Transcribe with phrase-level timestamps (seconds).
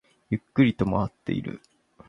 [0.31, 1.61] ゆっくりと回っている